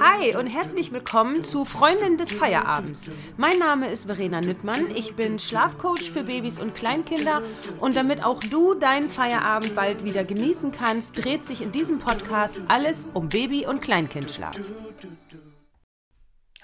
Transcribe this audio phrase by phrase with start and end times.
[0.00, 3.08] Hi und herzlich willkommen zu Freundin des Feierabends.
[3.36, 4.90] Mein Name ist Verena Nüttmann.
[4.94, 7.42] Ich bin Schlafcoach für Babys und Kleinkinder
[7.78, 12.56] und damit auch du deinen Feierabend bald wieder genießen kannst, dreht sich in diesem Podcast
[12.68, 14.58] alles um Baby- und Kleinkindschlaf.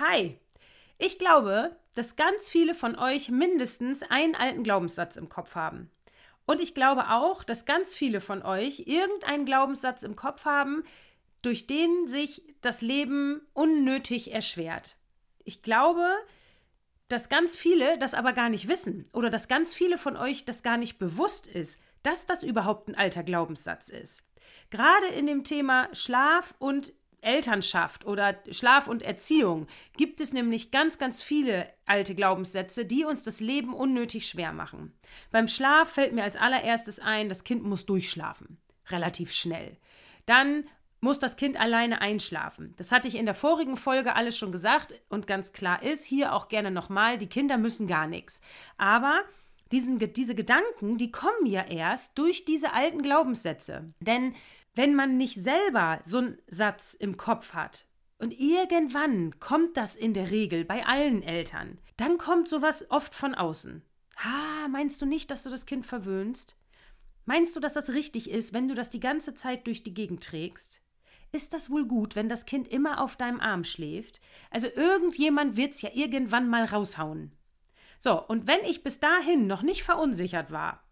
[0.00, 0.40] Hi,
[0.98, 5.90] ich glaube, dass ganz viele von euch mindestens einen alten Glaubenssatz im Kopf haben.
[6.46, 10.84] Und ich glaube auch, dass ganz viele von euch irgendeinen Glaubenssatz im Kopf haben,
[11.42, 14.96] durch den sich das Leben unnötig erschwert.
[15.44, 16.06] Ich glaube,
[17.08, 20.62] dass ganz viele das aber gar nicht wissen oder dass ganz viele von euch das
[20.62, 24.22] gar nicht bewusst ist, dass das überhaupt ein alter Glaubenssatz ist.
[24.70, 26.92] Gerade in dem Thema Schlaf und
[27.24, 33.24] Elternschaft oder Schlaf und Erziehung gibt es nämlich ganz, ganz viele alte Glaubenssätze, die uns
[33.24, 34.92] das Leben unnötig schwer machen.
[35.30, 38.58] Beim Schlaf fällt mir als allererstes ein, das Kind muss durchschlafen.
[38.90, 39.76] Relativ schnell.
[40.26, 40.64] Dann
[41.00, 42.72] muss das Kind alleine einschlafen.
[42.76, 46.32] Das hatte ich in der vorigen Folge alles schon gesagt und ganz klar ist, hier
[46.32, 48.40] auch gerne nochmal, die Kinder müssen gar nichts.
[48.78, 49.20] Aber
[49.70, 53.92] diesen, diese Gedanken, die kommen ja erst durch diese alten Glaubenssätze.
[54.00, 54.34] Denn
[54.74, 57.86] wenn man nicht selber so einen Satz im Kopf hat,
[58.18, 63.34] und irgendwann kommt das in der Regel bei allen Eltern, dann kommt sowas oft von
[63.34, 63.82] außen.
[64.16, 66.56] Ha, meinst du nicht, dass du das Kind verwöhnst?
[67.26, 70.22] Meinst du, dass das richtig ist, wenn du das die ganze Zeit durch die Gegend
[70.22, 70.80] trägst?
[71.32, 74.20] Ist das wohl gut, wenn das Kind immer auf deinem Arm schläft?
[74.50, 77.32] Also irgendjemand wird's ja irgendwann mal raushauen.
[77.98, 80.84] So, und wenn ich bis dahin noch nicht verunsichert war,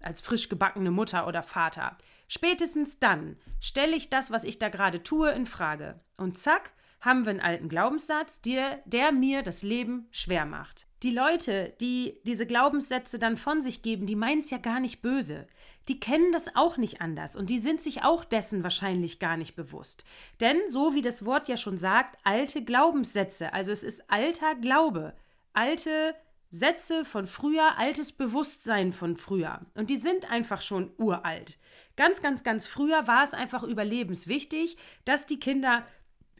[0.00, 1.96] als frisch gebackene Mutter oder Vater,
[2.30, 6.00] spätestens dann stelle ich das, was ich da gerade tue, in Frage.
[6.16, 10.86] Und zack, haben wir einen alten Glaubenssatz, der, der mir das Leben schwer macht.
[11.02, 15.00] Die Leute, die diese Glaubenssätze dann von sich geben, die meinen es ja gar nicht
[15.00, 15.46] böse.
[15.88, 19.56] Die kennen das auch nicht anders und die sind sich auch dessen wahrscheinlich gar nicht
[19.56, 20.04] bewusst.
[20.40, 25.14] Denn, so wie das Wort ja schon sagt, alte Glaubenssätze, also es ist alter Glaube,
[25.54, 26.14] alte
[26.50, 29.60] Sätze von früher, altes Bewusstsein von früher.
[29.74, 31.58] Und die sind einfach schon uralt.
[31.96, 35.84] Ganz, ganz, ganz früher war es einfach überlebenswichtig, dass die Kinder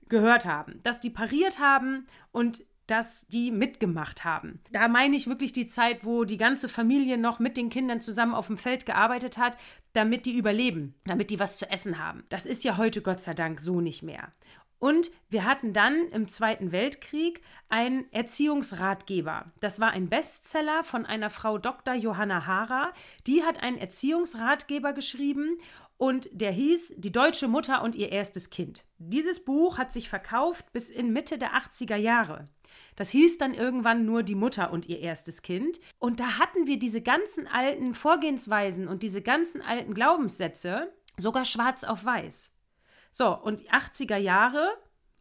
[0.08, 4.60] gehört haben, dass die pariert haben und dass die mitgemacht haben.
[4.72, 8.34] Da meine ich wirklich die Zeit, wo die ganze Familie noch mit den Kindern zusammen
[8.34, 9.56] auf dem Feld gearbeitet hat,
[9.92, 12.24] damit die überleben, damit die was zu essen haben.
[12.30, 14.32] Das ist ja heute Gott sei Dank so nicht mehr.
[14.80, 19.52] Und wir hatten dann im Zweiten Weltkrieg einen Erziehungsratgeber.
[19.60, 21.94] Das war ein Bestseller von einer Frau Dr.
[21.94, 22.92] Johanna Hara.
[23.26, 25.58] Die hat einen Erziehungsratgeber geschrieben
[25.98, 28.86] und der hieß Die deutsche Mutter und ihr erstes Kind.
[28.96, 32.48] Dieses Buch hat sich verkauft bis in Mitte der 80er Jahre.
[32.96, 35.78] Das hieß dann irgendwann nur Die Mutter und ihr erstes Kind.
[35.98, 41.84] Und da hatten wir diese ganzen alten Vorgehensweisen und diese ganzen alten Glaubenssätze sogar schwarz
[41.84, 42.50] auf weiß.
[43.10, 44.70] So, und die 80er Jahre,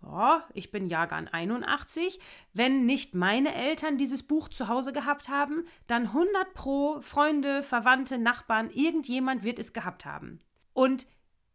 [0.03, 2.19] oh, ich bin Jahrgang 81,
[2.53, 8.17] wenn nicht meine Eltern dieses Buch zu Hause gehabt haben, dann 100 pro Freunde, Verwandte,
[8.17, 10.39] Nachbarn, irgendjemand wird es gehabt haben.
[10.73, 11.07] Und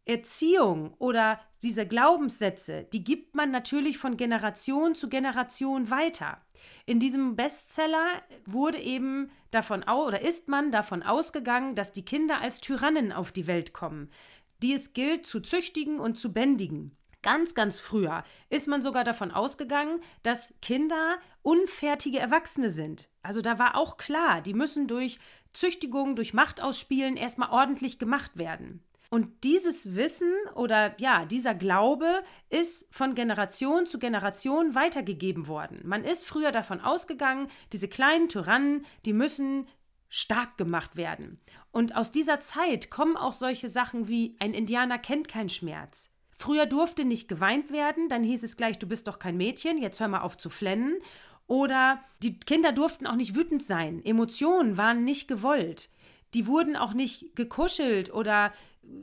[0.05, 6.39] Erziehung oder diese Glaubenssätze, die gibt man natürlich von Generation zu Generation weiter.
[6.85, 8.05] In diesem Bestseller
[8.45, 13.47] wurde eben davon oder ist man davon ausgegangen, dass die Kinder als Tyrannen auf die
[13.47, 14.11] Welt kommen,
[14.61, 16.95] die es gilt zu züchtigen und zu bändigen.
[17.21, 23.09] Ganz, ganz früher ist man sogar davon ausgegangen, dass Kinder unfertige Erwachsene sind.
[23.23, 25.17] Also da war auch klar, die müssen durch
[25.51, 28.83] Züchtigung, durch Machtausspielen erstmal ordentlich gemacht werden.
[29.09, 35.81] Und dieses Wissen oder ja, dieser Glaube ist von Generation zu Generation weitergegeben worden.
[35.83, 39.67] Man ist früher davon ausgegangen, diese kleinen Tyrannen, die müssen
[40.15, 41.41] stark gemacht werden.
[41.71, 46.09] Und aus dieser Zeit kommen auch solche Sachen wie ein Indianer kennt keinen Schmerz.
[46.31, 49.99] Früher durfte nicht geweint werden, dann hieß es gleich, du bist doch kein Mädchen, jetzt
[49.99, 50.99] hör mal auf zu flennen.
[51.47, 54.03] Oder die Kinder durften auch nicht wütend sein.
[54.05, 55.89] Emotionen waren nicht gewollt
[56.35, 58.51] die wurden auch nicht gekuschelt oder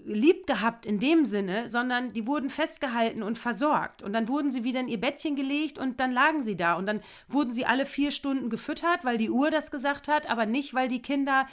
[0.05, 4.03] lieb gehabt in dem Sinne, sondern die wurden festgehalten und versorgt.
[4.03, 6.75] Und dann wurden sie wieder in ihr Bettchen gelegt und dann lagen sie da.
[6.75, 10.47] Und dann wurden sie alle vier Stunden gefüttert, weil die Uhr das gesagt hat, aber
[10.47, 11.47] nicht, weil die Kinder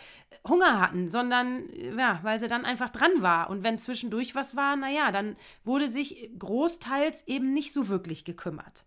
[0.47, 3.49] Hunger hatten, sondern ja, weil sie dann einfach dran war.
[3.49, 8.83] Und wenn zwischendurch was war, naja, dann wurde sich großteils eben nicht so wirklich gekümmert.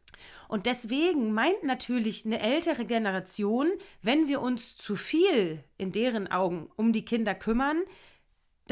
[0.49, 3.71] Und deswegen meint natürlich eine ältere Generation,
[4.03, 7.83] wenn wir uns zu viel in deren Augen um die Kinder kümmern,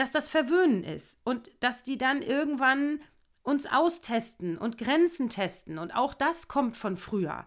[0.01, 3.03] dass das Verwöhnen ist und dass die dann irgendwann
[3.43, 5.79] uns austesten und Grenzen testen.
[5.79, 7.47] Und auch das kommt von früher.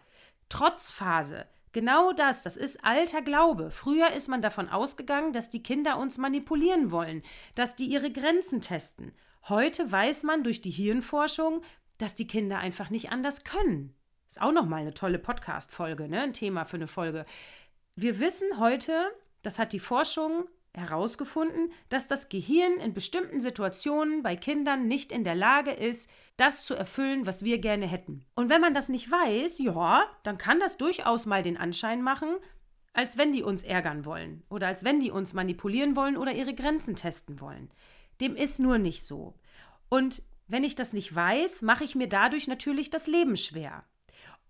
[0.50, 1.48] Trotzphase.
[1.72, 3.72] Genau das, das ist alter Glaube.
[3.72, 7.24] Früher ist man davon ausgegangen, dass die Kinder uns manipulieren wollen,
[7.56, 9.14] dass die ihre Grenzen testen.
[9.50, 11.64] Heute weiß man durch die Hirnforschung,
[11.98, 13.96] dass die Kinder einfach nicht anders können.
[14.28, 16.22] Ist auch nochmal eine tolle Podcast-Folge, ne?
[16.22, 17.26] ein Thema für eine Folge.
[17.96, 18.94] Wir wissen heute,
[19.42, 25.24] das hat die Forschung herausgefunden, dass das Gehirn in bestimmten Situationen bei Kindern nicht in
[25.24, 28.26] der Lage ist, das zu erfüllen, was wir gerne hätten.
[28.36, 32.30] Und wenn man das nicht weiß, ja, dann kann das durchaus mal den Anschein machen,
[32.94, 36.54] als wenn die uns ärgern wollen oder als wenn die uns manipulieren wollen oder ihre
[36.54, 37.70] Grenzen testen wollen.
[38.22, 39.36] Dem ist nur nicht so.
[39.90, 43.84] Und wenn ich das nicht weiß, mache ich mir dadurch natürlich das Leben schwer.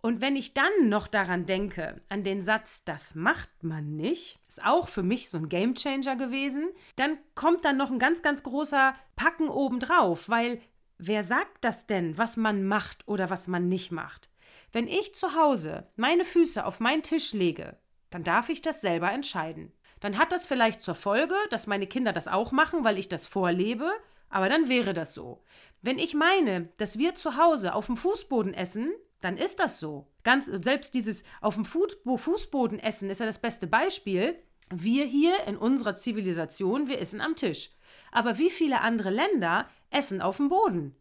[0.06, 4.66] Und wenn ich dann noch daran denke, an den Satz, das macht man nicht, ist
[4.66, 6.68] auch für mich so ein Gamechanger gewesen,
[6.98, 10.60] dann kommt dann noch ein ganz, ganz großer Packen obendrauf, weil
[10.98, 14.30] wer sagt das denn, was man macht oder was man nicht macht?
[14.74, 17.78] Wenn ich zu Hause meine Füße auf meinen Tisch lege,
[18.10, 19.72] dann darf ich das selber entscheiden.
[20.02, 23.26] Dann hat das vielleicht zur Folge, dass meine Kinder das auch machen, weil ich das
[23.26, 23.90] vorlebe,
[24.28, 25.46] aber dann wäre das so.
[25.82, 28.92] Wenn ich meine, dass wir zu Hause auf dem Fußboden essen,
[29.24, 30.08] dann ist das so.
[30.24, 34.36] Ganz, selbst dieses auf dem Fußboden essen ist ja das beste Beispiel.
[34.70, 37.72] Wir hier in unserer Zivilisation, wir essen am Tisch.
[38.12, 40.96] Aber wie viele andere Länder essen auf dem Boden?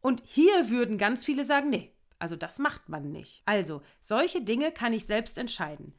[0.00, 3.42] Und hier würden ganz viele sagen, nee, also das macht man nicht.
[3.46, 5.94] Also, solche Dinge kann ich selbst entscheiden.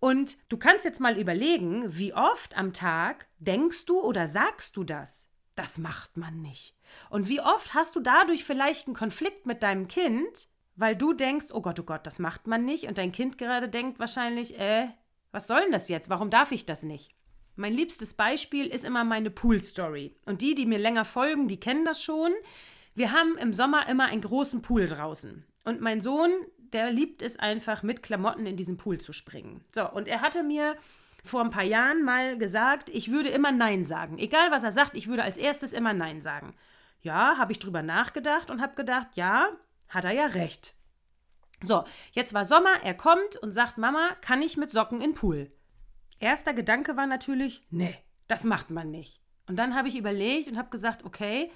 [0.00, 4.84] Und du kannst jetzt mal überlegen, wie oft am Tag denkst du oder sagst du
[4.84, 5.28] das?
[5.56, 6.76] Das macht man nicht.
[7.10, 11.48] Und wie oft hast du dadurch vielleicht einen Konflikt mit deinem Kind, weil du denkst,
[11.52, 14.86] oh Gott, oh Gott, das macht man nicht und dein Kind gerade denkt wahrscheinlich, äh,
[15.32, 16.08] was soll denn das jetzt?
[16.08, 17.10] Warum darf ich das nicht?
[17.56, 20.14] Mein liebstes Beispiel ist immer meine Pool-Story.
[20.24, 22.30] Und die, die mir länger folgen, die kennen das schon.
[22.94, 25.44] Wir haben im Sommer immer einen großen Pool draußen.
[25.64, 26.30] Und mein Sohn,
[26.72, 29.64] der liebt es einfach, mit Klamotten in diesen Pool zu springen.
[29.74, 30.76] So, und er hatte mir
[31.24, 34.18] vor ein paar Jahren mal gesagt, ich würde immer Nein sagen.
[34.18, 36.54] Egal was er sagt, ich würde als erstes immer Nein sagen.
[37.02, 39.48] Ja, habe ich drüber nachgedacht und habe gedacht, ja,
[39.88, 40.74] hat er ja recht.
[41.62, 45.50] So, jetzt war Sommer, er kommt und sagt, Mama, kann ich mit Socken in Pool?
[46.20, 47.94] Erster Gedanke war natürlich, nee,
[48.28, 49.20] das macht man nicht.
[49.48, 51.50] Und dann habe ich überlegt und habe gesagt, okay,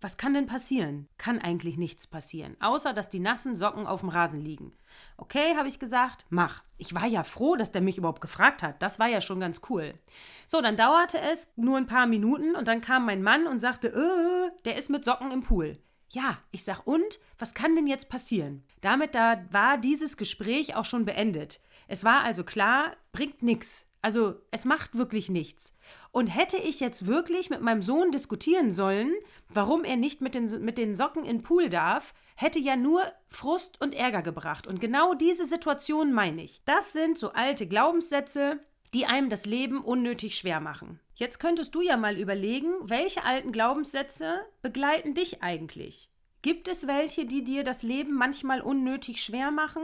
[0.00, 1.08] was kann denn passieren?
[1.18, 4.72] Kann eigentlich nichts passieren, außer dass die nassen Socken auf dem Rasen liegen.
[5.18, 6.62] Okay, habe ich gesagt, mach.
[6.78, 8.82] Ich war ja froh, dass der mich überhaupt gefragt hat.
[8.82, 9.94] Das war ja schon ganz cool.
[10.46, 13.88] So, dann dauerte es nur ein paar Minuten und dann kam mein Mann und sagte,
[13.88, 15.78] äh, der ist mit Socken im Pool.
[16.12, 17.20] Ja, ich sag, und?
[17.38, 18.64] Was kann denn jetzt passieren?
[18.80, 21.60] Damit da war dieses Gespräch auch schon beendet.
[21.86, 23.86] Es war also klar, bringt nichts.
[24.02, 25.76] Also es macht wirklich nichts.
[26.10, 29.12] Und hätte ich jetzt wirklich mit meinem Sohn diskutieren sollen,
[29.48, 33.02] warum er nicht mit den, mit den Socken in den Pool darf, hätte ja nur
[33.28, 34.66] Frust und Ärger gebracht.
[34.66, 36.62] Und genau diese Situation meine ich.
[36.64, 38.58] Das sind so alte Glaubenssätze,
[38.94, 41.00] die einem das Leben unnötig schwer machen.
[41.14, 46.10] Jetzt könntest du ja mal überlegen, welche alten Glaubenssätze begleiten dich eigentlich?
[46.42, 49.82] Gibt es welche, die dir das Leben manchmal unnötig schwer machen?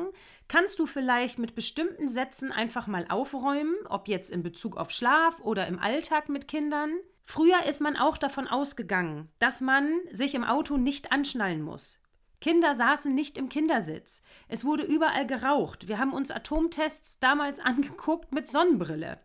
[0.49, 5.39] Kannst du vielleicht mit bestimmten Sätzen einfach mal aufräumen, ob jetzt in Bezug auf Schlaf
[5.41, 6.93] oder im Alltag mit Kindern?
[7.27, 12.01] Früher ist man auch davon ausgegangen, dass man sich im Auto nicht anschnallen muss.
[12.41, 14.23] Kinder saßen nicht im Kindersitz.
[14.49, 15.89] Es wurde überall geraucht.
[15.89, 19.19] Wir haben uns Atomtests damals angeguckt mit Sonnenbrille.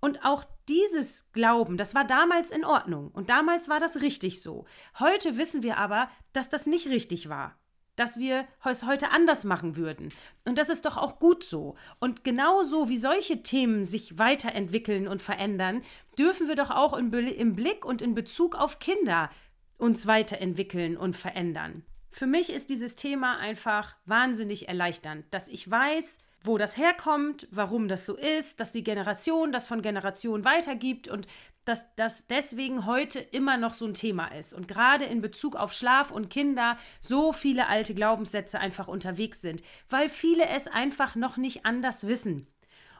[0.00, 4.64] Und auch dieses Glauben, das war damals in Ordnung und damals war das richtig so.
[4.98, 7.56] Heute wissen wir aber, dass das nicht richtig war.
[7.94, 10.12] Dass wir es heute anders machen würden.
[10.44, 11.76] Und das ist doch auch gut so.
[12.00, 15.82] Und genauso wie solche Themen sich weiterentwickeln und verändern,
[16.18, 19.30] dürfen wir doch auch im Blick und in Bezug auf Kinder
[19.78, 21.84] uns weiterentwickeln und verändern.
[22.14, 27.88] Für mich ist dieses Thema einfach wahnsinnig erleichternd, dass ich weiß, wo das herkommt, warum
[27.88, 31.26] das so ist, dass die Generation das von Generation weitergibt und
[31.64, 35.72] dass das deswegen heute immer noch so ein Thema ist und gerade in Bezug auf
[35.72, 41.38] Schlaf und Kinder so viele alte Glaubenssätze einfach unterwegs sind, weil viele es einfach noch
[41.38, 42.46] nicht anders wissen.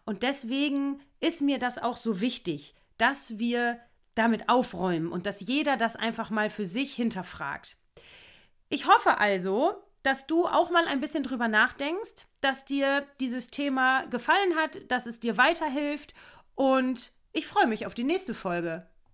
[0.04, 3.78] Und deswegen ist mir das auch so wichtig, dass wir
[4.14, 7.76] damit aufräumen und dass jeder das einfach mal für sich hinterfragt.
[8.72, 14.06] Ich hoffe also, dass du auch mal ein bisschen drüber nachdenkst, dass dir dieses Thema
[14.06, 16.14] gefallen hat, dass es dir weiterhilft
[16.54, 18.86] und ich freue mich auf die nächste Folge.